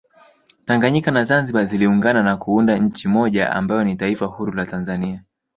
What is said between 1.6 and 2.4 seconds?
ziliungana na